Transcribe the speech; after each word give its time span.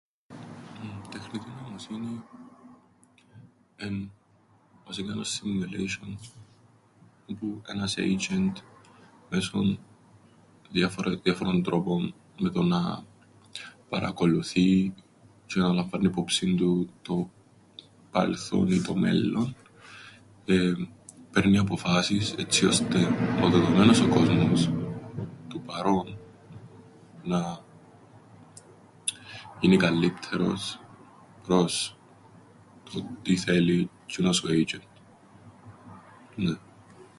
Η 0.83 1.07
τεχνητή 1.09 1.45
νοημοσύνη... 1.63 2.23
εν' 3.75 4.11
βασικά 4.85 5.11
έναν 5.11 5.23
σιμιουλέισ̆ον 5.23 6.17
όπου 7.31 7.61
ένας 7.67 7.95
έιτζ̆εντ, 7.97 8.55
μέσον 9.29 9.79
διάφορων 11.23 11.63
τρόπων, 11.63 12.13
με 12.39 12.49
το 12.49 12.63
να... 12.63 13.03
παρακολουθεί 13.89 14.93
τζ̆αι 15.47 15.61
να 15.61 15.73
λαμβάννει 15.73 16.07
υπόψην 16.07 16.57
του 16.57 16.89
το 17.01 17.29
παρελθόν 18.11 18.67
ή 18.67 18.81
το 18.81 18.95
μέλλον, 18.95 19.55
εεεμ... 20.45 20.87
παίρνει 21.31 21.57
αποφάσεις, 21.57 22.31
έτσι 22.33 22.65
ώστε 22.65 23.07
ο 23.43 23.49
δεδομένος 23.49 23.99
ο 24.01 24.09
κόσμος, 24.09 24.71
το 25.47 25.59
παρόν, 25.65 26.15
να... 27.23 27.59
γίνει 29.59 29.77
καλλύττερος 29.77 30.79
προς 31.43 31.97
το 32.93 33.05
τι 33.21 33.35
θέλει 33.37 33.89
τζ̆είνος 34.07 34.43
ο 34.45 34.49
έιντζ̆εντ. 34.51 34.81
Νναι. 36.35 36.57